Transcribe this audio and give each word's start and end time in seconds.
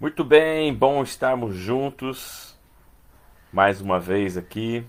Muito 0.00 0.22
bem, 0.22 0.72
bom 0.72 1.02
estarmos 1.02 1.56
juntos 1.56 2.56
mais 3.52 3.80
uma 3.80 3.98
vez 3.98 4.36
aqui. 4.36 4.86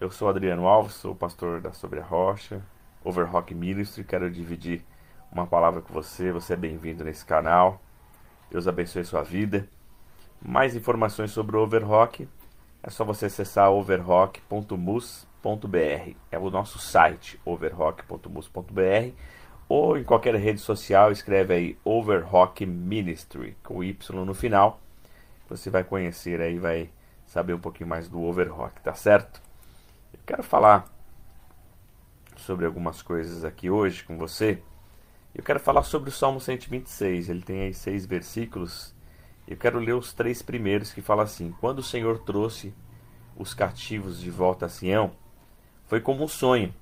Eu 0.00 0.10
sou 0.10 0.30
Adriano 0.30 0.66
Alves, 0.66 0.94
sou 0.94 1.14
pastor 1.14 1.60
da 1.60 1.74
Sobre 1.74 2.00
a 2.00 2.02
Rocha, 2.02 2.62
Overrock 3.04 3.54
Ministry. 3.54 4.02
Quero 4.02 4.30
dividir 4.30 4.82
uma 5.30 5.46
palavra 5.46 5.82
com 5.82 5.92
você. 5.92 6.32
Você 6.32 6.54
é 6.54 6.56
bem-vindo 6.56 7.04
nesse 7.04 7.26
canal. 7.26 7.82
Deus 8.50 8.66
abençoe 8.66 9.04
sua 9.04 9.22
vida. 9.22 9.68
Mais 10.40 10.74
informações 10.74 11.30
sobre 11.30 11.54
o 11.54 11.60
Overrock 11.60 12.26
é 12.82 12.88
só 12.88 13.04
você 13.04 13.26
acessar 13.26 13.70
overrock.mus.br. 13.70 16.16
É 16.32 16.38
o 16.38 16.48
nosso 16.48 16.78
site, 16.78 17.38
overrock.mus.br 17.44 19.12
ou 19.68 19.98
em 19.98 20.04
qualquer 20.04 20.34
rede 20.36 20.60
social, 20.60 21.10
escreve 21.10 21.54
aí 21.54 21.78
Overrock 21.84 22.64
Ministry, 22.64 23.56
com 23.62 23.82
Y 23.82 24.24
no 24.24 24.34
final. 24.34 24.80
Você 25.48 25.70
vai 25.70 25.82
conhecer 25.82 26.40
aí, 26.40 26.58
vai 26.58 26.90
saber 27.26 27.54
um 27.54 27.58
pouquinho 27.58 27.88
mais 27.88 28.08
do 28.08 28.22
Overrock, 28.22 28.80
tá 28.80 28.94
certo? 28.94 29.42
Eu 30.12 30.20
quero 30.24 30.42
falar 30.42 30.86
sobre 32.36 32.64
algumas 32.64 33.02
coisas 33.02 33.44
aqui 33.44 33.68
hoje 33.68 34.04
com 34.04 34.16
você. 34.16 34.62
Eu 35.34 35.42
quero 35.42 35.58
falar 35.58 35.82
sobre 35.82 36.10
o 36.10 36.12
Salmo 36.12 36.40
126. 36.40 37.28
Ele 37.28 37.42
tem 37.42 37.62
aí 37.62 37.74
seis 37.74 38.06
versículos. 38.06 38.94
Eu 39.46 39.56
quero 39.56 39.78
ler 39.78 39.94
os 39.94 40.12
três 40.12 40.42
primeiros 40.42 40.92
que 40.92 41.02
fala 41.02 41.24
assim: 41.24 41.54
Quando 41.60 41.80
o 41.80 41.82
Senhor 41.82 42.20
trouxe 42.20 42.72
os 43.36 43.52
cativos 43.52 44.20
de 44.20 44.30
volta 44.30 44.66
a 44.66 44.68
Sião, 44.68 45.12
foi 45.86 46.00
como 46.00 46.24
um 46.24 46.28
sonho. 46.28 46.74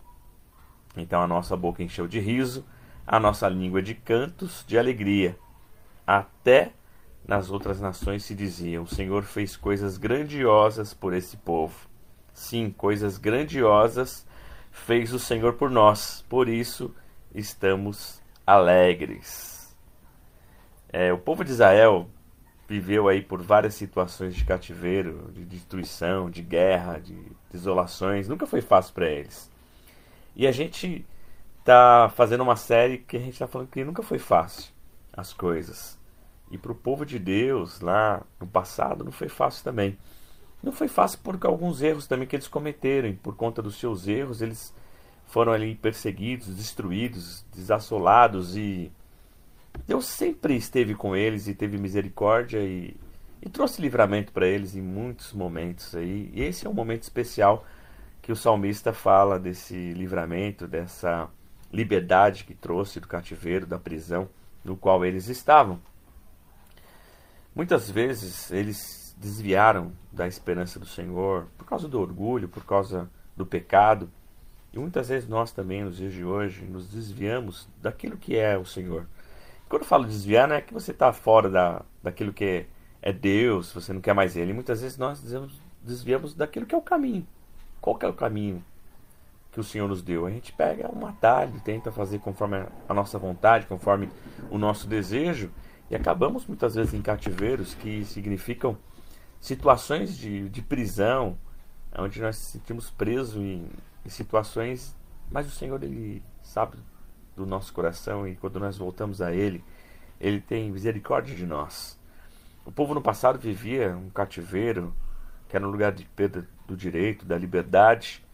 Então 0.97 1.21
a 1.21 1.27
nossa 1.27 1.57
boca 1.57 1.83
encheu 1.83 2.07
de 2.07 2.21
riso 2.21 2.65
a 3.07 3.21
nossa 3.21 3.49
língua 3.49 3.83
de 3.83 3.95
cantos 3.95 4.65
de 4.67 4.79
alegria. 4.79 5.37
Até 6.07 6.73
nas 7.27 7.51
outras 7.51 7.81
nações 7.81 8.25
se 8.25 8.35
dizia: 8.35 8.81
O 8.81 8.87
Senhor 8.87 9.23
fez 9.23 9.57
coisas 9.57 9.97
grandiosas 9.97 10.95
por 10.95 11.15
esse 11.15 11.37
povo. 11.37 11.89
Sim, 12.33 12.71
coisas 12.71 13.17
grandiosas 13.17 14.27
fez 14.71 15.13
o 15.13 15.19
Senhor 15.19 15.55
por 15.55 15.71
nós, 15.71 16.25
por 16.29 16.49
isso 16.49 16.95
estamos 17.35 18.21
alegres. 18.47 19.75
É, 20.93 21.13
o 21.13 21.19
povo 21.19 21.45
de 21.45 21.51
Israel 21.51 22.09
viveu 22.69 23.09
aí 23.09 23.23
por 23.23 23.43
várias 23.43 23.75
situações 23.75 24.35
de 24.35 24.45
cativeiro, 24.45 25.31
de 25.33 25.45
destruição, 25.45 26.31
de 26.31 26.43
guerra, 26.43 26.99
de 26.99 27.17
desolações. 27.51 28.29
Nunca 28.29 28.47
foi 28.47 28.61
fácil 28.61 28.95
para 28.95 29.09
eles. 29.09 29.51
E 30.35 30.47
a 30.47 30.53
gente 30.53 31.05
tá 31.65 32.13
fazendo 32.15 32.43
uma 32.43 32.57
série 32.57 32.99
que 32.99 33.17
a 33.17 33.21
gente 33.21 33.33
está 33.33 33.49
falando 33.49 33.69
que 33.69 33.83
nunca 33.83 34.03
foi 34.03 34.19
fácil 34.19 34.73
as 35.13 35.33
coisas. 35.33 35.99
E 36.51 36.59
para 36.59 36.73
o 36.73 36.75
povo 36.75 37.07
de 37.07 37.19
Deus 37.19 37.81
lá 37.81 38.23
no 38.39 38.47
passado 38.47 39.03
não 39.03 39.13
foi 39.13 39.29
fácil 39.29 39.65
também. 39.65 39.99
Não 40.63 40.73
foi 40.73 40.89
fácil 40.89 41.19
por 41.21 41.39
alguns 41.47 41.83
erros 41.83 42.07
também 42.07 42.29
que 42.29 42.37
eles 42.37 42.49
cometeram. 42.49 43.09
E 43.09 43.15
por 43.15 43.35
conta 43.35 43.63
dos 43.63 43.79
seus 43.79 44.07
erros, 44.07 44.43
eles 44.43 44.75
foram 45.27 45.53
ali 45.53 45.75
perseguidos, 45.75 46.49
destruídos, 46.49 47.45
desassolados. 47.55 48.57
E 48.57 48.93
Deus 49.87 50.07
sempre 50.07 50.57
esteve 50.57 50.95
com 50.95 51.17
eles 51.17 51.49
e 51.49 51.55
teve 51.55 51.79
misericórdia 51.79 52.61
e, 52.61 52.97
e 53.43 53.49
trouxe 53.49 53.83
livramento 53.83 54.33
para 54.33 54.47
eles 54.47 54.75
em 54.75 54.83
muitos 54.83 55.33
momentos. 55.33 55.95
Aí. 55.95 56.31
E 56.33 56.43
esse 56.43 56.67
é 56.67 56.71
um 56.71 56.75
momento 56.75 57.03
especial 57.03 57.65
que 58.23 58.33
o 58.33 58.37
salmista 58.37 58.93
fala 58.93 59.39
desse 59.39 59.93
livramento, 59.93 60.67
dessa 60.67 61.29
liberdade 61.75 62.45
que 62.45 62.55
trouxe 62.55 63.01
do 63.01 63.09
cativeiro, 63.09 63.67
da 63.67 63.79
prisão 63.79 64.29
no 64.65 64.77
qual 64.77 65.05
eles 65.05 65.29
estavam. 65.29 65.81
Muitas 67.55 67.91
vezes 67.91 68.51
eles 68.51 69.15
desviaram 69.17 69.93
da 70.13 70.27
esperança 70.27 70.79
do 70.79 70.87
Senhor 70.87 71.47
por 71.59 71.67
causa 71.67 71.89
do 71.89 72.01
orgulho, 72.01 72.49
por 72.49 72.65
causa 72.65 73.09
do 73.37 73.45
pecado. 73.45 74.11
E 74.73 74.79
muitas 74.79 75.09
vezes 75.09 75.29
nós 75.29 75.53
também, 75.53 75.85
nos 75.85 75.97
dias 75.97 76.13
de 76.13 76.25
hoje, 76.25 76.65
nos 76.65 76.89
desviamos 76.89 77.69
daquilo 77.81 78.17
que 78.17 78.37
é 78.37 78.59
o 78.59 78.65
Senhor. 78.65 79.07
Quando 79.69 79.83
eu 79.83 79.89
falo 79.89 80.05
desviar, 80.05 80.49
não 80.49 80.57
é 80.57 80.61
que 80.61 80.75
você 80.75 80.91
está 80.91 81.13
fora 81.13 81.49
da, 81.49 81.83
daquilo 82.03 82.33
que 82.33 82.67
é 83.01 83.13
Deus, 83.13 83.73
você 83.73 83.93
não 83.93 84.01
quer 84.01 84.15
mais 84.15 84.37
Ele. 84.37 84.53
Muitas 84.53 84.81
vezes 84.83 84.99
nós 84.99 85.23
desviamos 85.83 86.35
daquilo 86.35 86.67
que 86.67 86.75
é 86.75 86.79
o 86.79 86.83
caminho. 86.83 87.27
Qual 87.81 87.97
que 87.97 88.07
é 88.07 88.09
o 88.09 88.15
caminho? 88.15 88.65
Que 89.55 89.61
o 89.61 89.65
Senhor 89.65 89.89
nos 89.89 90.03
deu. 90.03 90.27
A 90.27 90.31
gente 90.31 90.53
pega 90.53 90.91
um 90.93 91.07
atalho, 91.07 91.61
tenta 91.65 91.93
fazer 91.93 92.19
conforme 92.19 92.67
a 92.89 92.93
nossa 92.93 93.21
vontade, 93.21 93.67
conforme 93.67 94.11
o 94.51 94.59
nosso 94.59 94.89
desejo, 94.89 95.49
e 95.89 95.95
acabamos 95.95 96.45
muitas 96.45 96.75
vezes 96.75 96.93
em 96.93 97.01
cativeiros 97.01 97.73
que 97.73 98.05
significam 98.05 98.77
situações 99.41 100.17
de, 100.17 100.49
de 100.49 100.61
prisão, 100.61 101.39
onde 101.97 102.21
nós 102.21 102.37
nos 102.37 102.47
sentimos 102.49 102.91
presos 102.91 103.37
em, 103.37 103.69
em 104.05 104.09
situações, 104.09 104.97
mas 105.31 105.47
o 105.47 105.51
Senhor 105.51 105.81
ele 105.85 106.21
sabe 106.43 106.77
do 107.37 107.47
nosso 107.47 107.73
coração 107.73 108.27
e 108.27 108.35
quando 108.35 108.59
nós 108.59 108.77
voltamos 108.77 109.23
a 109.23 109.33
Ele, 109.33 109.63
Ele 110.21 110.41
tem 110.41 110.71
misericórdia 110.71 111.35
de 111.35 111.47
nós. 111.47 111.97
O 112.65 112.73
povo 112.73 112.93
no 112.93 113.03
passado 113.03 113.39
vivia 113.39 113.97
um 113.97 114.11
cativeiro, 114.11 114.93
que 115.49 115.55
era 115.55 115.67
um 115.67 115.71
lugar 115.71 115.93
de 115.93 116.05
perda 116.07 116.49
do 116.67 116.77
direito, 116.77 117.25
da 117.25 117.39
liberdade, 117.39 118.25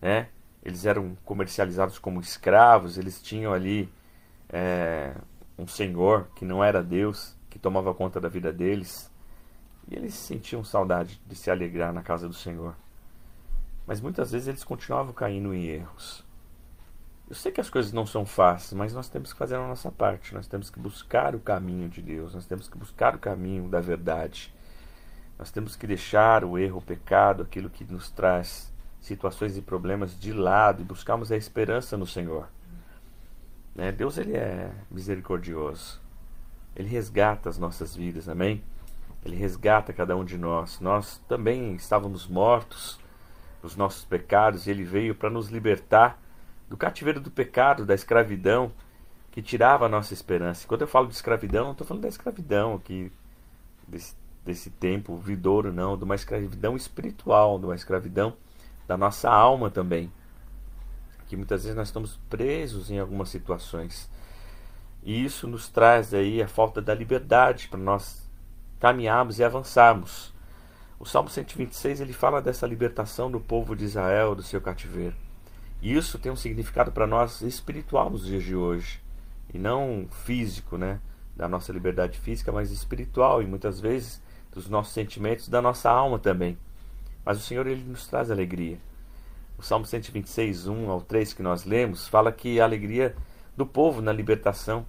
né? 0.00 0.28
Eles 0.64 0.86
eram 0.86 1.16
comercializados 1.24 1.98
como 1.98 2.20
escravos, 2.20 2.96
eles 2.96 3.20
tinham 3.20 3.52
ali 3.52 3.92
é, 4.48 5.14
um 5.58 5.66
senhor 5.66 6.28
que 6.34 6.44
não 6.44 6.64
era 6.64 6.82
Deus, 6.82 7.36
que 7.50 7.58
tomava 7.58 7.92
conta 7.92 8.20
da 8.20 8.28
vida 8.28 8.52
deles, 8.52 9.10
e 9.88 9.94
eles 9.94 10.14
sentiam 10.14 10.64
saudade 10.64 11.20
de 11.26 11.36
se 11.36 11.50
alegrar 11.50 11.92
na 11.92 12.02
casa 12.02 12.26
do 12.26 12.34
Senhor. 12.34 12.74
Mas 13.86 14.00
muitas 14.00 14.32
vezes 14.32 14.48
eles 14.48 14.64
continuavam 14.64 15.12
caindo 15.12 15.52
em 15.52 15.66
erros. 15.66 16.24
Eu 17.28 17.34
sei 17.34 17.52
que 17.52 17.60
as 17.60 17.68
coisas 17.68 17.92
não 17.92 18.06
são 18.06 18.24
fáceis, 18.24 18.72
mas 18.72 18.94
nós 18.94 19.08
temos 19.08 19.32
que 19.32 19.38
fazer 19.38 19.56
a 19.56 19.68
nossa 19.68 19.90
parte. 19.92 20.34
Nós 20.34 20.46
temos 20.46 20.70
que 20.70 20.78
buscar 20.78 21.34
o 21.34 21.40
caminho 21.40 21.88
de 21.88 22.00
Deus, 22.00 22.34
nós 22.34 22.46
temos 22.46 22.68
que 22.68 22.78
buscar 22.78 23.14
o 23.14 23.18
caminho 23.18 23.68
da 23.68 23.80
verdade. 23.80 24.54
Nós 25.38 25.50
temos 25.50 25.76
que 25.76 25.86
deixar 25.86 26.44
o 26.44 26.58
erro, 26.58 26.78
o 26.78 26.82
pecado, 26.82 27.42
aquilo 27.42 27.68
que 27.68 27.84
nos 27.84 28.10
traz 28.10 28.72
situações 29.04 29.56
e 29.56 29.62
problemas 29.62 30.18
de 30.18 30.32
lado 30.32 30.80
e 30.80 30.84
buscarmos 30.84 31.30
a 31.30 31.36
esperança 31.36 31.96
no 31.96 32.06
Senhor. 32.06 32.48
Né? 33.74 33.92
Deus 33.92 34.16
ele 34.16 34.34
é 34.34 34.70
misericordioso. 34.90 36.00
Ele 36.74 36.88
resgata 36.88 37.48
as 37.48 37.58
nossas 37.58 37.94
vidas, 37.94 38.28
amém? 38.28 38.62
Ele 39.24 39.36
resgata 39.36 39.92
cada 39.92 40.16
um 40.16 40.24
de 40.24 40.38
nós. 40.38 40.80
Nós 40.80 41.18
também 41.28 41.74
estávamos 41.74 42.26
mortos 42.26 42.98
nos 43.62 43.76
nossos 43.76 44.04
pecados 44.04 44.66
e 44.66 44.70
ele 44.70 44.84
veio 44.84 45.14
para 45.14 45.30
nos 45.30 45.48
libertar 45.48 46.18
do 46.68 46.76
cativeiro 46.76 47.20
do 47.20 47.30
pecado, 47.30 47.84
da 47.84 47.94
escravidão 47.94 48.72
que 49.30 49.42
tirava 49.42 49.84
a 49.84 49.88
nossa 49.88 50.14
esperança. 50.14 50.64
E 50.64 50.66
quando 50.66 50.80
eu 50.80 50.88
falo 50.88 51.08
de 51.08 51.14
escravidão, 51.14 51.64
não 51.64 51.72
estou 51.72 51.86
falando 51.86 52.02
da 52.02 52.08
escravidão 52.08 52.74
aqui, 52.74 53.12
desse, 53.86 54.14
desse 54.44 54.70
tempo 54.70 55.16
vidouro, 55.16 55.72
não, 55.72 55.96
de 55.96 56.04
uma 56.04 56.14
escravidão 56.14 56.74
espiritual, 56.74 57.58
de 57.58 57.66
uma 57.66 57.74
escravidão 57.74 58.34
da 58.86 58.96
nossa 58.96 59.30
alma 59.30 59.70
também. 59.70 60.12
Que 61.26 61.36
muitas 61.36 61.62
vezes 61.62 61.76
nós 61.76 61.88
estamos 61.88 62.18
presos 62.28 62.90
em 62.90 62.98
algumas 62.98 63.28
situações. 63.28 64.10
E 65.02 65.24
isso 65.24 65.46
nos 65.46 65.68
traz 65.68 66.14
aí 66.14 66.42
a 66.42 66.48
falta 66.48 66.80
da 66.80 66.94
liberdade 66.94 67.68
para 67.68 67.78
nós 67.78 68.28
caminharmos 68.80 69.38
e 69.38 69.44
avançarmos. 69.44 70.32
O 70.98 71.04
Salmo 71.04 71.28
126 71.28 72.00
ele 72.00 72.12
fala 72.12 72.40
dessa 72.40 72.66
libertação 72.66 73.30
do 73.30 73.40
povo 73.40 73.76
de 73.76 73.84
Israel 73.84 74.34
do 74.34 74.42
seu 74.42 74.60
cativeiro. 74.60 75.14
E 75.82 75.94
isso 75.94 76.18
tem 76.18 76.32
um 76.32 76.36
significado 76.36 76.90
para 76.90 77.06
nós 77.06 77.42
espiritual 77.42 78.08
nos 78.08 78.24
dias 78.24 78.42
de 78.42 78.56
hoje, 78.56 79.02
e 79.52 79.58
não 79.58 80.06
físico, 80.10 80.78
né, 80.78 80.98
da 81.36 81.46
nossa 81.46 81.72
liberdade 81.72 82.18
física, 82.18 82.50
mas 82.50 82.70
espiritual 82.70 83.42
e 83.42 83.46
muitas 83.46 83.78
vezes 83.80 84.22
dos 84.50 84.68
nossos 84.68 84.94
sentimentos, 84.94 85.48
da 85.48 85.60
nossa 85.60 85.90
alma 85.90 86.18
também. 86.18 86.56
Mas 87.24 87.38
o 87.38 87.40
Senhor 87.40 87.66
ele 87.66 87.82
nos 87.82 88.06
traz 88.06 88.30
alegria. 88.30 88.78
O 89.56 89.62
Salmo 89.62 89.86
126, 89.86 90.66
1 90.66 90.90
ao 90.90 91.00
3 91.00 91.32
que 91.32 91.42
nós 91.42 91.64
lemos, 91.64 92.06
fala 92.06 92.30
que 92.30 92.60
a 92.60 92.64
alegria 92.64 93.14
do 93.56 93.64
povo 93.64 94.02
na 94.02 94.12
libertação, 94.12 94.84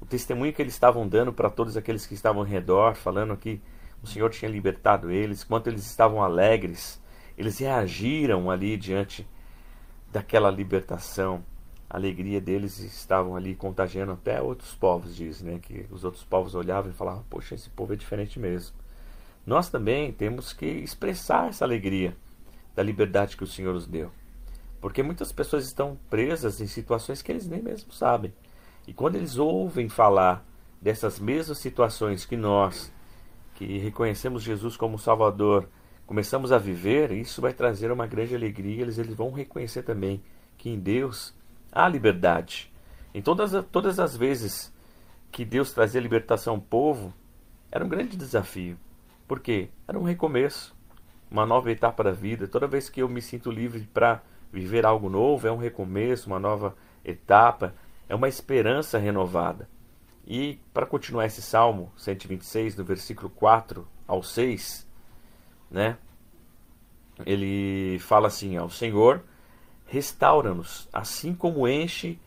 o 0.00 0.06
testemunho 0.06 0.52
que 0.52 0.60
eles 0.60 0.72
estavam 0.72 1.06
dando 1.06 1.32
para 1.32 1.50
todos 1.50 1.76
aqueles 1.76 2.06
que 2.06 2.14
estavam 2.14 2.42
ao 2.42 2.48
redor, 2.48 2.94
falando 2.94 3.36
que 3.36 3.60
o 4.02 4.06
Senhor 4.06 4.30
tinha 4.30 4.50
libertado 4.50 5.10
eles, 5.10 5.44
quanto 5.44 5.68
eles 5.68 5.86
estavam 5.86 6.22
alegres, 6.22 7.00
eles 7.38 7.58
reagiram 7.58 8.50
ali 8.50 8.76
diante 8.76 9.26
daquela 10.10 10.50
libertação. 10.50 11.44
A 11.88 11.96
alegria 11.96 12.40
deles 12.40 12.80
estavam 12.80 13.36
ali 13.36 13.54
contagiando 13.54 14.12
até 14.12 14.42
outros 14.42 14.74
povos, 14.74 15.14
diz, 15.14 15.42
né? 15.42 15.58
Que 15.62 15.86
os 15.90 16.04
outros 16.04 16.24
povos 16.24 16.54
olhavam 16.54 16.90
e 16.90 16.94
falavam: 16.94 17.24
Poxa, 17.30 17.54
esse 17.54 17.70
povo 17.70 17.92
é 17.92 17.96
diferente 17.96 18.38
mesmo 18.38 18.74
nós 19.46 19.68
também 19.68 20.12
temos 20.12 20.52
que 20.52 20.66
expressar 20.66 21.48
essa 21.48 21.64
alegria 21.64 22.16
da 22.74 22.82
liberdade 22.82 23.36
que 23.36 23.44
o 23.44 23.46
Senhor 23.46 23.74
nos 23.74 23.86
deu. 23.86 24.10
Porque 24.80 25.02
muitas 25.02 25.32
pessoas 25.32 25.64
estão 25.64 25.98
presas 26.10 26.60
em 26.60 26.66
situações 26.66 27.22
que 27.22 27.32
eles 27.32 27.46
nem 27.46 27.62
mesmo 27.62 27.92
sabem. 27.92 28.32
E 28.86 28.92
quando 28.92 29.16
eles 29.16 29.36
ouvem 29.36 29.88
falar 29.88 30.44
dessas 30.80 31.18
mesmas 31.18 31.58
situações 31.58 32.26
que 32.26 32.36
nós, 32.36 32.92
que 33.54 33.78
reconhecemos 33.78 34.42
Jesus 34.42 34.76
como 34.76 34.98
Salvador, 34.98 35.68
começamos 36.06 36.52
a 36.52 36.58
viver, 36.58 37.12
isso 37.12 37.40
vai 37.40 37.54
trazer 37.54 37.90
uma 37.90 38.06
grande 38.06 38.34
alegria. 38.34 38.82
Eles, 38.82 38.98
eles 38.98 39.14
vão 39.14 39.30
reconhecer 39.30 39.82
também 39.82 40.22
que 40.58 40.68
em 40.68 40.78
Deus 40.78 41.34
há 41.72 41.88
liberdade. 41.88 42.70
Em 43.14 43.22
todas, 43.22 43.52
todas 43.70 43.98
as 43.98 44.16
vezes 44.16 44.72
que 45.30 45.44
Deus 45.44 45.72
trazia 45.72 46.00
libertação 46.00 46.54
ao 46.54 46.60
povo, 46.60 47.14
era 47.70 47.84
um 47.84 47.88
grande 47.88 48.16
desafio. 48.16 48.78
Por 49.26 49.40
quê? 49.40 49.70
Era 49.88 49.98
um 49.98 50.02
recomeço, 50.02 50.76
uma 51.30 51.46
nova 51.46 51.70
etapa 51.70 52.04
da 52.04 52.12
vida. 52.12 52.46
Toda 52.46 52.66
vez 52.66 52.88
que 52.88 53.00
eu 53.00 53.08
me 53.08 53.22
sinto 53.22 53.50
livre 53.50 53.88
para 53.92 54.22
viver 54.52 54.86
algo 54.86 55.08
novo, 55.08 55.48
é 55.48 55.52
um 55.52 55.56
recomeço, 55.56 56.28
uma 56.28 56.38
nova 56.38 56.76
etapa, 57.04 57.74
é 58.08 58.14
uma 58.14 58.28
esperança 58.28 58.98
renovada. 58.98 59.68
E 60.26 60.60
para 60.72 60.86
continuar 60.86 61.26
esse 61.26 61.42
Salmo 61.42 61.92
126, 61.96 62.76
no 62.76 62.84
versículo 62.84 63.28
4 63.30 63.86
ao 64.06 64.22
6, 64.22 64.86
né? 65.70 65.98
Ele 67.26 67.98
fala 67.98 68.28
assim: 68.28 68.56
ao 68.56 68.70
Senhor, 68.70 69.22
restaura-nos, 69.86 70.88
assim 70.92 71.34
como 71.34 71.68
enche 71.68 72.18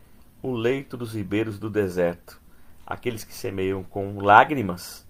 o 0.42 0.52
leito 0.52 0.96
dos 0.96 1.14
ribeiros 1.14 1.58
do 1.58 1.70
deserto. 1.70 2.40
Aqueles 2.86 3.24
que 3.24 3.34
semeiam 3.34 3.84
com 3.84 4.20
lágrimas, 4.20 5.07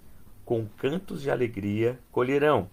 com 0.47 0.65
cantos 0.65 1.21
de 1.21 1.29
alegria 1.29 1.99
colherão. 2.09 2.69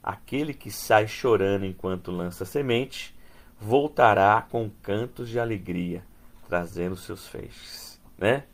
Aquele 0.00 0.54
que 0.54 0.70
sai 0.70 1.08
chorando 1.08 1.66
enquanto 1.66 2.12
lança 2.12 2.44
semente, 2.44 3.12
voltará 3.60 4.46
com 4.48 4.70
cantos 4.80 5.28
de 5.28 5.40
alegria, 5.40 6.04
trazendo 6.48 6.94
seus 6.94 7.26
feixes, 7.26 8.00
né? 8.16 8.44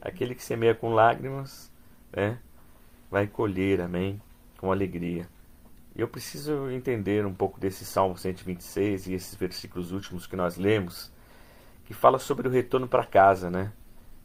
Aquele 0.00 0.36
que 0.36 0.44
semeia 0.44 0.72
com 0.72 0.94
lágrimas, 0.94 1.70
né, 2.12 2.38
vai 3.10 3.26
colher, 3.26 3.80
amém, 3.80 4.22
com 4.56 4.70
alegria. 4.70 5.28
Eu 5.94 6.06
preciso 6.06 6.70
entender 6.70 7.26
um 7.26 7.34
pouco 7.34 7.58
desse 7.58 7.84
Salmo 7.84 8.16
126 8.16 9.08
e 9.08 9.14
esses 9.14 9.34
versículos 9.34 9.90
últimos 9.90 10.28
que 10.28 10.36
nós 10.36 10.56
lemos, 10.56 11.10
que 11.84 11.92
fala 11.92 12.20
sobre 12.20 12.46
o 12.46 12.50
retorno 12.52 12.86
para 12.86 13.04
casa, 13.04 13.50
né? 13.50 13.72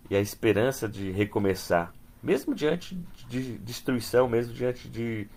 E 0.08 0.16
a 0.16 0.20
esperança 0.20 0.88
de 0.88 1.10
recomeçar, 1.10 1.92
mesmo 2.22 2.54
diante 2.54 2.98
de 3.28 3.58
destruição, 3.60 4.30
mesmo 4.30 4.54
diante 4.54 4.88
de, 4.88 5.28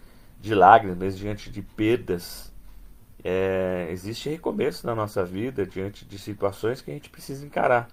de 0.41 0.55
lágrimas, 0.55 0.99
mesmo 0.99 1.21
diante 1.21 1.51
de 1.51 1.63
perdas. 1.63 2.53
É, 3.23 3.89
existe 3.91 4.29
recomeço 4.29 4.87
na 4.87 4.95
nossa 4.95 5.25
vida 5.25 5.65
diante 5.65 6.05
de 6.05 6.19
situações 6.19 6.83
que 6.83 6.91
a 6.91 6.95
gente 6.95 7.09
precisa 7.09 7.45
encarar. 7.45 7.89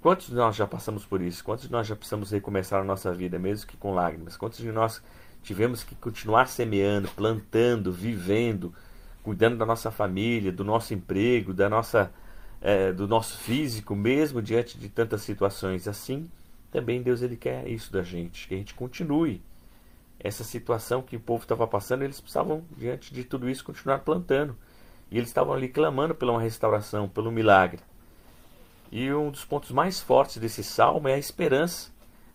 Quantos 0.00 0.28
de 0.28 0.34
nós 0.34 0.54
já 0.54 0.66
passamos 0.66 1.04
por 1.04 1.20
isso? 1.20 1.42
Quantos 1.42 1.66
de 1.66 1.72
nós 1.72 1.86
já 1.86 1.96
precisamos 1.96 2.30
recomeçar 2.30 2.80
a 2.80 2.84
nossa 2.84 3.12
vida, 3.12 3.38
mesmo 3.38 3.66
que 3.66 3.76
com 3.76 3.94
lágrimas? 3.94 4.36
Quantos 4.36 4.58
de 4.58 4.70
nós 4.70 5.02
tivemos 5.42 5.82
que 5.82 5.94
continuar 5.94 6.46
semeando, 6.46 7.08
plantando, 7.08 7.92
vivendo, 7.92 8.72
cuidando 9.22 9.56
da 9.56 9.66
nossa 9.66 9.90
família, 9.90 10.52
do 10.52 10.62
nosso 10.62 10.94
emprego, 10.94 11.52
da 11.52 11.68
nossa, 11.68 12.12
é, 12.60 12.92
do 12.92 13.08
nosso 13.08 13.38
físico, 13.38 13.96
mesmo 13.96 14.40
diante 14.40 14.78
de 14.78 14.88
tantas 14.88 15.22
situações? 15.22 15.88
Assim, 15.88 16.30
também 16.70 17.02
Deus 17.02 17.22
ele 17.22 17.36
quer 17.36 17.66
isso 17.68 17.92
da 17.92 18.02
gente, 18.02 18.46
que 18.46 18.54
a 18.54 18.58
gente 18.58 18.74
continue 18.74 19.42
essa 20.20 20.42
situação 20.42 21.00
que 21.00 21.16
o 21.16 21.20
povo 21.20 21.42
estava 21.42 21.66
passando, 21.66 22.02
eles 22.02 22.20
precisavam, 22.20 22.64
diante 22.76 23.14
de 23.14 23.22
tudo 23.24 23.48
isso, 23.48 23.64
continuar 23.64 24.00
plantando. 24.00 24.56
E 25.10 25.16
eles 25.16 25.28
estavam 25.30 25.54
ali 25.54 25.68
clamando 25.68 26.14
pela 26.14 26.32
uma 26.32 26.40
restauração, 26.40 27.08
pelo 27.08 27.30
milagre. 27.30 27.80
E 28.90 29.12
um 29.12 29.30
dos 29.30 29.44
pontos 29.44 29.70
mais 29.70 30.00
fortes 30.00 30.38
desse 30.38 30.64
salmo 30.64 31.08
é 31.08 31.14
a 31.14 31.18
esperança 31.18 31.90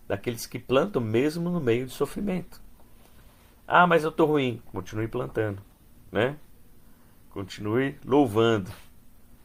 daqueles 0.08 0.46
que 0.46 0.58
plantam 0.58 1.00
mesmo 1.00 1.50
no 1.50 1.60
meio 1.60 1.86
de 1.86 1.92
sofrimento. 1.92 2.60
Ah, 3.66 3.86
mas 3.86 4.02
eu 4.02 4.10
estou 4.10 4.26
ruim. 4.26 4.62
Continue 4.72 5.08
plantando, 5.08 5.60
né? 6.10 6.36
Continue 7.30 7.98
louvando. 8.04 8.70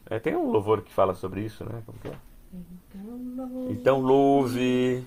É, 0.06 0.18
tem 0.18 0.34
um 0.34 0.50
louvor 0.50 0.82
que 0.82 0.92
fala 0.92 1.14
sobre 1.14 1.44
isso, 1.44 1.64
né? 1.64 1.82
Como 1.86 1.98
que 1.98 2.08
é? 2.08 2.29
Então 3.68 4.00
louve. 4.00 5.04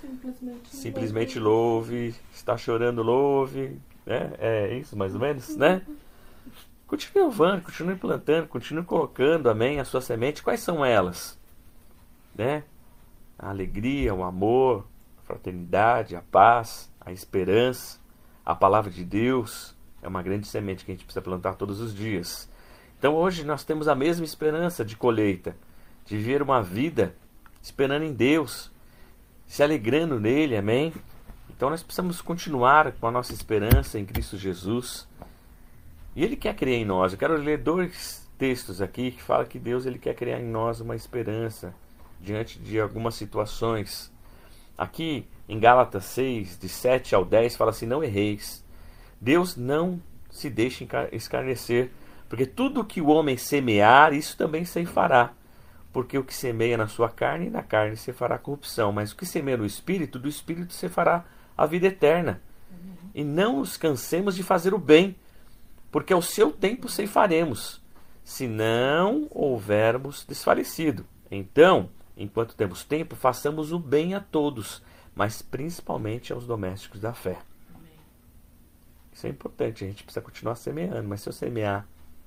Simplesmente, 0.00 0.76
Simplesmente 0.76 1.38
louve. 1.38 2.14
Está 2.32 2.56
chorando, 2.56 3.02
louve. 3.02 3.80
Né? 4.06 4.32
É 4.38 4.76
isso, 4.76 4.96
mais 4.96 5.14
ou 5.14 5.20
menos, 5.20 5.56
né? 5.56 5.82
Continue 6.86 7.24
louvando, 7.24 7.62
continue 7.62 7.96
plantando, 7.96 8.46
continue 8.46 8.84
colocando, 8.84 9.48
amém, 9.48 9.80
a 9.80 9.84
sua 9.84 10.00
semente. 10.00 10.42
Quais 10.42 10.60
são 10.60 10.84
elas? 10.84 11.38
Né? 12.34 12.62
A 13.38 13.48
alegria, 13.48 14.14
o 14.14 14.22
amor, 14.22 14.86
a 15.18 15.22
fraternidade, 15.22 16.14
a 16.14 16.22
paz, 16.22 16.92
a 17.00 17.10
esperança, 17.10 17.98
a 18.44 18.54
palavra 18.54 18.90
de 18.90 19.04
Deus. 19.04 19.74
É 20.02 20.08
uma 20.08 20.22
grande 20.22 20.46
semente 20.46 20.84
que 20.84 20.92
a 20.92 20.94
gente 20.94 21.04
precisa 21.04 21.22
plantar 21.22 21.54
todos 21.54 21.80
os 21.80 21.94
dias. 21.94 22.48
Então 22.98 23.14
hoje 23.14 23.42
nós 23.44 23.64
temos 23.64 23.88
a 23.88 23.94
mesma 23.94 24.24
esperança 24.24 24.84
de 24.84 24.96
colheita, 24.96 25.56
de 26.04 26.16
viver 26.16 26.42
uma 26.42 26.62
vida 26.62 27.14
esperando 27.62 28.04
em 28.04 28.12
Deus, 28.12 28.70
se 29.46 29.62
alegrando 29.62 30.20
nele, 30.20 30.56
amém? 30.56 30.92
Então 31.48 31.70
nós 31.70 31.82
precisamos 31.82 32.20
continuar 32.20 32.92
com 32.92 33.06
a 33.06 33.10
nossa 33.10 33.32
esperança 33.32 33.98
em 33.98 34.04
Cristo 34.04 34.36
Jesus 34.36 35.08
e 36.14 36.24
Ele 36.24 36.36
quer 36.36 36.54
criar 36.54 36.76
em 36.76 36.84
nós. 36.84 37.12
Eu 37.12 37.18
quero 37.18 37.36
ler 37.36 37.58
dois 37.58 38.28
textos 38.38 38.82
aqui 38.82 39.12
que 39.12 39.22
falam 39.22 39.46
que 39.46 39.58
Deus 39.58 39.86
ele 39.86 39.98
quer 39.98 40.14
criar 40.14 40.40
em 40.40 40.46
nós 40.46 40.80
uma 40.80 40.96
esperança 40.96 41.74
diante 42.20 42.58
de 42.58 42.80
algumas 42.80 43.14
situações. 43.14 44.12
Aqui 44.76 45.26
em 45.48 45.58
Gálatas 45.58 46.04
6, 46.06 46.58
de 46.58 46.68
7 46.68 47.14
ao 47.14 47.24
10, 47.24 47.56
fala 47.56 47.70
assim: 47.70 47.86
Não 47.86 48.02
erreis. 48.02 48.64
Deus 49.20 49.56
não 49.56 50.00
se 50.30 50.50
deixa 50.50 50.86
escarnecer, 51.12 51.90
porque 52.28 52.44
tudo 52.44 52.84
que 52.84 53.00
o 53.00 53.06
homem 53.06 53.36
semear, 53.36 54.12
isso 54.12 54.36
também 54.36 54.64
se 54.64 54.84
fará. 54.84 55.32
Porque 55.94 56.18
o 56.18 56.24
que 56.24 56.34
semeia 56.34 56.76
na 56.76 56.88
sua 56.88 57.08
carne, 57.08 57.48
na 57.48 57.62
carne 57.62 57.96
se 57.96 58.12
fará 58.12 58.36
corrupção, 58.36 58.90
mas 58.90 59.12
o 59.12 59.16
que 59.16 59.24
semeia 59.24 59.56
no 59.56 59.64
espírito, 59.64 60.18
do 60.18 60.28
espírito 60.28 60.72
se 60.74 60.88
fará 60.88 61.24
a 61.56 61.64
vida 61.66 61.86
eterna. 61.86 62.42
E 63.14 63.22
não 63.22 63.60
nos 63.60 63.76
cansemos 63.76 64.34
de 64.34 64.42
fazer 64.42 64.74
o 64.74 64.78
bem, 64.78 65.14
porque 65.92 66.12
ao 66.12 66.20
seu 66.20 66.50
tempo 66.50 66.88
ceifaremos, 66.88 67.80
se 68.24 68.48
não 68.48 69.28
houvermos 69.30 70.24
desfalecido. 70.26 71.06
Então, 71.30 71.88
enquanto 72.16 72.56
temos 72.56 72.82
tempo, 72.82 73.14
façamos 73.14 73.70
o 73.70 73.78
bem 73.78 74.14
a 74.14 74.20
todos, 74.20 74.82
mas 75.14 75.42
principalmente 75.42 76.32
aos 76.32 76.44
domésticos 76.44 77.00
da 77.00 77.14
fé. 77.14 77.38
Isso 79.12 79.28
é 79.28 79.30
importante, 79.30 79.84
a 79.84 79.86
gente 79.86 80.02
precisa 80.02 80.20
continuar 80.20 80.56
semeando, 80.56 81.08
mas 81.08 81.20
se 81.20 81.28
eu 81.28 81.32
semear 81.32 81.86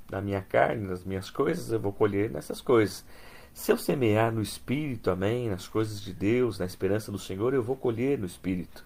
na 0.09 0.21
minha 0.21 0.41
carne, 0.41 0.87
nas 0.87 1.03
minhas 1.03 1.29
coisas, 1.29 1.69
eu 1.69 1.81
vou 1.81 1.91
colher 1.91 2.31
nessas 2.31 2.61
coisas. 2.61 3.03
Se 3.57 3.71
eu 3.71 3.77
semear 3.77 4.31
no 4.31 4.39
Espírito, 4.39 5.09
amém, 5.09 5.49
nas 5.49 5.67
coisas 5.67 5.99
de 5.99 6.13
Deus, 6.13 6.59
na 6.59 6.65
esperança 6.65 7.11
do 7.11 7.17
Senhor, 7.17 7.55
eu 7.55 7.63
vou 7.63 7.75
colher 7.75 8.15
no 8.19 8.27
Espírito. 8.27 8.85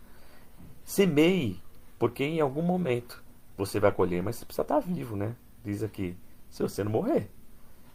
Semeie, 0.85 1.61
porque 1.99 2.23
em 2.23 2.39
algum 2.39 2.61
momento 2.61 3.21
você 3.57 3.81
vai 3.81 3.91
colher, 3.91 4.23
mas 4.23 4.37
você 4.37 4.45
precisa 4.45 4.61
estar 4.61 4.79
vivo, 4.79 5.17
né? 5.17 5.35
Diz 5.61 5.83
aqui, 5.83 6.15
se 6.49 6.63
você 6.63 6.85
não 6.85 6.91
morrer. 6.91 7.29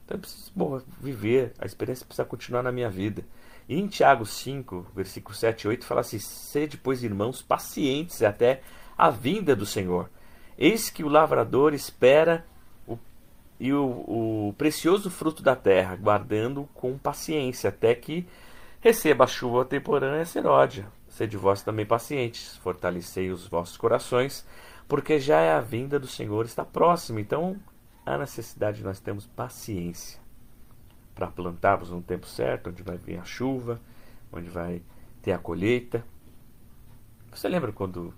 Então 0.05 0.19
eu 0.19 0.21
preciso 0.21 0.53
viver, 1.01 1.55
a 1.59 1.65
experiência 1.65 2.05
precisa 2.05 2.27
continuar 2.27 2.63
na 2.63 2.71
minha 2.71 2.91
vida. 2.91 3.25
E 3.67 3.81
em 3.81 3.87
Tiago 3.87 4.27
5, 4.27 4.89
versículo 4.95 5.35
7 5.35 5.63
e 5.63 5.69
8, 5.69 5.87
fala 5.87 6.03
assim: 6.03 6.19
Sede, 6.19 6.77
pois, 6.77 7.03
irmãos, 7.03 7.41
pacientes 7.41 8.23
até 8.23 8.61
a 8.99 9.09
vinda 9.09 9.57
do 9.57 9.65
Senhor. 9.65 10.11
Eis 10.59 10.91
que 10.91 11.03
o 11.03 11.09
lavrador 11.09 11.73
espera 11.73 12.45
e 13.59 13.73
o, 13.73 14.49
o 14.49 14.55
precioso 14.57 15.11
fruto 15.11 15.43
da 15.43 15.57
terra, 15.57 15.97
guardando 15.97 16.69
com 16.75 16.99
paciência, 16.99 17.69
até 17.69 17.95
que 17.95 18.27
receba 18.81 19.25
a 19.25 19.29
chuva 19.29 19.65
temporânea 19.65 20.25
seródia. 20.25 20.87
Sede 21.09 21.37
vós 21.37 21.63
também 21.63 21.87
pacientes, 21.87 22.57
fortalecei 22.57 23.31
os 23.31 23.47
vossos 23.47 23.77
corações, 23.77 24.47
porque 24.87 25.19
já 25.19 25.41
é 25.41 25.53
a 25.53 25.61
vinda 25.61 25.99
do 25.99 26.07
Senhor 26.07 26.45
está 26.45 26.65
próxima. 26.65 27.21
Então, 27.21 27.57
há 28.05 28.19
necessidade 28.19 28.79
de 28.79 28.85
nós 28.85 29.01
termos 29.01 29.27
paciência 29.27 30.21
para 31.15 31.29
plantarmos 31.29 31.91
no 31.91 32.03
tempo 32.03 32.27
certo, 32.27 32.69
onde 32.69 32.83
vai 32.83 32.99
vir 32.99 33.19
a 33.19 33.25
chuva, 33.25 33.81
onde 34.31 34.51
vai 34.51 34.83
ter 35.23 35.33
a 35.33 35.39
colheita. 35.39 36.05
Você 37.33 37.49
lembra 37.49 37.73
quando 37.73 38.15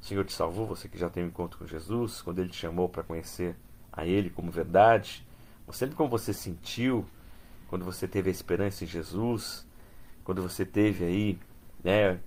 o 0.00 0.04
Senhor 0.04 0.24
te 0.24 0.32
salvou, 0.32 0.66
você 0.66 0.88
que 0.88 0.98
já 0.98 1.10
tem 1.10 1.22
um 1.22 1.28
encontro 1.28 1.58
com 1.58 1.66
Jesus, 1.66 2.22
quando 2.22 2.38
Ele 2.38 2.48
te 2.48 2.56
chamou 2.56 2.88
para 2.88 3.02
conhecer 3.02 3.54
a 3.92 4.06
Ele 4.06 4.30
como 4.30 4.50
verdade? 4.50 5.26
Lembra 5.80 5.96
como 5.96 6.10
você 6.10 6.32
sentiu 6.32 7.06
quando 7.68 7.84
você 7.84 8.06
teve 8.06 8.28
a 8.28 8.32
esperança 8.32 8.84
em 8.84 8.86
Jesus? 8.86 9.66
Quando 10.24 10.42
você 10.42 10.64
teve 10.64 11.04
aí, 11.04 11.38
né, 11.82 12.20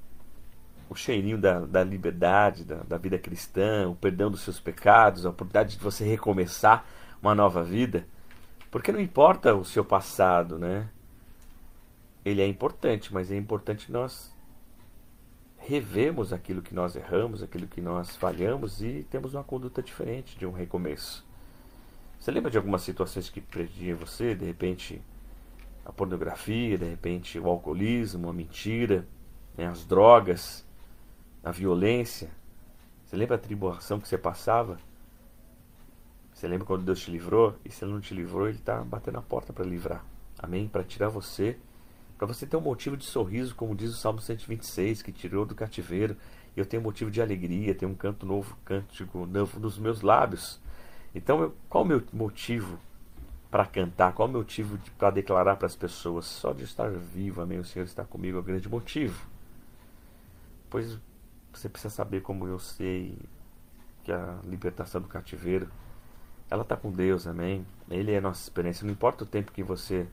o 0.90 0.96
cheirinho 0.96 1.38
da, 1.38 1.60
da 1.60 1.84
liberdade, 1.84 2.64
da, 2.64 2.78
da 2.78 2.98
vida 2.98 3.18
cristã, 3.18 3.88
o 3.90 3.96
perdão 3.96 4.30
dos 4.30 4.42
seus 4.42 4.60
pecados, 4.60 5.26
a 5.26 5.30
oportunidade 5.30 5.78
de 5.78 5.84
você 5.84 6.04
recomeçar 6.04 6.86
uma 7.22 7.34
nova 7.34 7.64
vida. 7.64 8.06
Porque 8.70 8.92
não 8.92 9.00
importa 9.00 9.54
o 9.56 9.64
seu 9.64 9.86
passado, 9.86 10.60
né? 10.60 10.90
Ele 12.24 12.42
é 12.42 12.48
importante, 12.48 13.14
mas 13.14 13.32
é 13.32 13.38
importante 13.38 13.92
nós 13.92 14.34
revemos 15.58 16.34
aquilo 16.34 16.62
que 16.62 16.76
nós 16.76 16.96
erramos, 16.96 17.42
aquilo 17.42 17.68
que 17.68 17.82
nós 17.82 18.16
falhamos 18.16 18.82
e 18.82 19.06
temos 19.10 19.34
uma 19.34 19.44
conduta 19.44 19.82
diferente 19.82 20.38
de 20.38 20.46
um 20.46 20.52
recomeço. 20.52 21.26
Você 22.26 22.32
lembra 22.32 22.50
de 22.50 22.58
algumas 22.58 22.82
situações 22.82 23.30
que 23.30 23.40
prendiam 23.40 23.96
você? 23.96 24.34
De 24.34 24.44
repente, 24.44 25.00
a 25.86 25.92
pornografia, 25.92 26.76
de 26.76 26.84
repente, 26.84 27.38
o 27.38 27.48
alcoolismo, 27.48 28.28
a 28.28 28.34
mentira, 28.34 29.08
né, 29.56 29.68
as 29.68 29.86
drogas, 29.86 30.66
a 31.44 31.52
violência. 31.52 32.32
Você 33.06 33.16
lembra 33.16 33.36
a 33.36 33.38
tribulação 33.38 34.00
que 34.00 34.08
você 34.08 34.18
passava? 34.18 34.80
Você 36.34 36.48
lembra 36.48 36.66
quando 36.66 36.84
Deus 36.84 37.00
te 37.00 37.12
livrou? 37.12 37.60
E 37.64 37.70
se 37.70 37.86
Ele 37.86 37.94
não 37.94 38.02
te 38.02 38.16
livrou, 38.16 38.50
Ele 38.50 38.58
está 38.58 38.84
batendo 38.84 39.20
a 39.20 39.22
porta 39.22 39.54
para 39.54 39.64
livrar. 39.64 40.04
Amém? 40.40 40.68
Para 40.68 40.84
tirar 40.84 41.10
você, 41.10 41.60
para 42.18 42.26
você 42.26 42.48
ter 42.48 42.58
um 42.58 42.62
motivo 42.62 42.98
de 42.98 43.06
sorriso, 43.06 43.54
como 43.54 43.76
diz 43.76 43.92
o 43.92 43.98
Salmo 43.98 44.20
126, 44.20 45.04
que 45.04 45.12
tirou 45.12 45.46
do 45.46 45.54
cativeiro. 45.54 46.18
Eu 46.58 46.66
tenho 46.66 46.82
motivo 46.82 47.12
de 47.12 47.22
alegria, 47.22 47.76
tenho 47.76 47.92
um 47.92 47.96
canto 47.96 48.26
novo, 48.26 48.58
cântico 48.66 49.28
novo 49.28 49.60
nos 49.60 49.78
meus 49.78 50.02
lábios. 50.02 50.60
Então, 51.16 51.42
eu, 51.42 51.56
qual 51.70 51.86
o 51.86 51.88
meu 51.88 52.04
motivo 52.12 52.78
para 53.50 53.66
cantar? 53.66 54.14
Qual 54.14 54.28
o 54.28 54.32
meu 54.32 54.42
motivo 54.42 54.78
para 54.98 55.12
declarar 55.12 55.56
para 55.56 55.66
as 55.66 55.76
pessoas? 55.76 56.26
Só 56.26 56.52
de 56.52 56.66
estar 56.66 56.90
vivo, 56.92 57.42
amém? 57.42 57.58
O 57.58 57.64
Senhor 57.64 57.86
está 57.86 58.04
comigo 58.04 58.38
é 58.38 58.40
o 58.42 58.44
grande 58.44 58.68
motivo. 58.68 59.26
Pois 60.70 61.00
você 61.54 61.70
precisa 61.70 61.94
saber 61.94 62.22
como 62.22 62.46
eu 62.46 62.60
sei 62.60 63.18
que 64.04 64.12
a 64.12 64.40
libertação 64.44 65.02
do 65.02 65.08
cativeiro 65.08 65.70
ela 66.50 66.64
está 66.64 66.76
com 66.76 66.92
Deus, 66.92 67.26
amém? 67.26 67.66
Ele 67.90 68.12
é 68.12 68.18
a 68.18 68.22
nossa 68.22 68.44
experiência. 68.44 68.86
Não 68.86 68.92
importa 68.92 69.24
o 69.24 69.28
tempo 69.28 69.54
que 69.54 69.64
você 69.64 70.06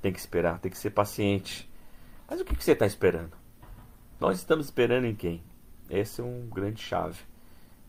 tem 0.00 0.12
que 0.12 0.20
esperar, 0.20 0.60
tem 0.60 0.70
que 0.70 0.78
ser 0.78 0.90
paciente. 0.90 1.68
Mas 2.30 2.40
o 2.40 2.44
que, 2.44 2.54
que 2.54 2.62
você 2.62 2.72
está 2.72 2.86
esperando? 2.86 3.32
Nós 4.20 4.38
estamos 4.38 4.66
esperando 4.66 5.06
em 5.06 5.16
quem? 5.16 5.42
Esse 5.90 6.20
é 6.20 6.24
um 6.24 6.48
grande 6.48 6.80
chave. 6.80 7.20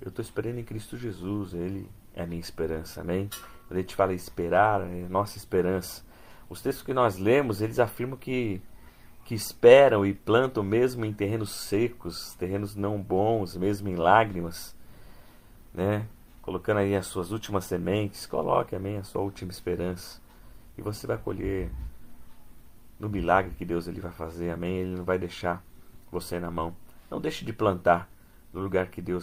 Eu 0.01 0.09
estou 0.09 0.23
esperando 0.23 0.57
em 0.57 0.63
Cristo 0.63 0.97
Jesus, 0.97 1.53
Ele 1.53 1.87
é 2.15 2.23
a 2.23 2.25
minha 2.25 2.41
esperança, 2.41 3.01
amém? 3.01 3.29
Quando 3.67 3.77
a 3.77 3.81
gente 3.81 3.95
fala 3.95 4.13
esperar, 4.13 4.81
é 4.81 5.07
nossa 5.09 5.37
esperança. 5.37 6.03
Os 6.49 6.61
textos 6.61 6.85
que 6.85 6.93
nós 6.93 7.17
lemos, 7.17 7.61
eles 7.61 7.77
afirmam 7.77 8.17
que, 8.17 8.61
que 9.25 9.35
esperam 9.35 10.05
e 10.05 10.13
plantam 10.13 10.63
mesmo 10.63 11.05
em 11.05 11.13
terrenos 11.13 11.51
secos, 11.51 12.33
terrenos 12.35 12.75
não 12.75 13.01
bons, 13.01 13.57
mesmo 13.57 13.89
em 13.89 13.95
lágrimas, 13.95 14.75
né? 15.73 16.07
colocando 16.41 16.77
aí 16.77 16.95
as 16.95 17.07
suas 17.07 17.31
últimas 17.31 17.65
sementes, 17.65 18.27
coloque, 18.27 18.75
amém, 18.75 18.97
a 18.97 19.03
sua 19.03 19.21
última 19.21 19.51
esperança. 19.51 20.21
E 20.77 20.81
você 20.81 21.07
vai 21.07 21.17
colher 21.17 21.71
no 22.99 23.09
milagre 23.09 23.55
que 23.57 23.65
Deus 23.65 23.87
ele 23.87 23.99
vai 23.99 24.11
fazer, 24.11 24.51
amém. 24.51 24.77
Ele 24.77 24.95
não 24.95 25.03
vai 25.03 25.17
deixar 25.17 25.63
você 26.11 26.39
na 26.39 26.51
mão. 26.51 26.75
Não 27.09 27.19
deixe 27.19 27.43
de 27.43 27.51
plantar 27.51 28.07
no 28.53 28.61
lugar 28.61 28.87
que 28.87 29.01
Deus 29.01 29.13